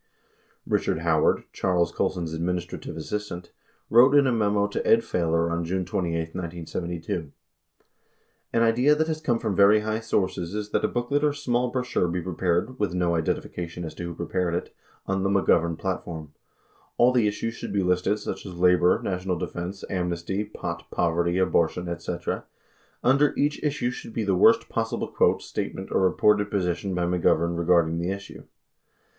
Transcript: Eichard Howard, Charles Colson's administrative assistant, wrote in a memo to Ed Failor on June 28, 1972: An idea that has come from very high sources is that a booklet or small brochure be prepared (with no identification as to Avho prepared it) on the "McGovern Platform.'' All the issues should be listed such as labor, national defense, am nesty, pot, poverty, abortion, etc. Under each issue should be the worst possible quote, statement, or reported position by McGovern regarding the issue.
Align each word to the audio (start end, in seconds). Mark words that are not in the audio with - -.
Eichard 0.67 1.01
Howard, 1.01 1.43
Charles 1.53 1.91
Colson's 1.91 2.33
administrative 2.33 2.97
assistant, 2.97 3.51
wrote 3.87 4.15
in 4.15 4.25
a 4.25 4.31
memo 4.31 4.65
to 4.65 4.83
Ed 4.83 5.01
Failor 5.03 5.51
on 5.51 5.63
June 5.63 5.85
28, 5.85 6.33
1972: 6.33 7.31
An 8.51 8.63
idea 8.63 8.95
that 8.95 9.05
has 9.05 9.21
come 9.21 9.37
from 9.37 9.55
very 9.55 9.81
high 9.81 9.99
sources 9.99 10.55
is 10.55 10.71
that 10.71 10.83
a 10.83 10.87
booklet 10.87 11.23
or 11.23 11.33
small 11.33 11.69
brochure 11.69 12.07
be 12.07 12.19
prepared 12.19 12.79
(with 12.79 12.95
no 12.95 13.13
identification 13.13 13.85
as 13.85 13.93
to 13.93 14.11
Avho 14.11 14.17
prepared 14.17 14.55
it) 14.55 14.73
on 15.05 15.21
the 15.21 15.29
"McGovern 15.29 15.77
Platform.'' 15.77 16.33
All 16.97 17.11
the 17.13 17.27
issues 17.27 17.53
should 17.53 17.71
be 17.71 17.83
listed 17.83 18.17
such 18.17 18.43
as 18.43 18.55
labor, 18.55 18.99
national 19.03 19.37
defense, 19.37 19.83
am 19.87 20.09
nesty, 20.09 20.43
pot, 20.43 20.87
poverty, 20.89 21.37
abortion, 21.37 21.87
etc. 21.87 22.45
Under 23.03 23.35
each 23.37 23.61
issue 23.61 23.91
should 23.91 24.13
be 24.13 24.23
the 24.23 24.33
worst 24.33 24.67
possible 24.67 25.09
quote, 25.09 25.43
statement, 25.43 25.91
or 25.91 25.99
reported 26.01 26.49
position 26.49 26.95
by 26.95 27.05
McGovern 27.05 27.55
regarding 27.55 27.99
the 27.99 28.09
issue. 28.09 28.45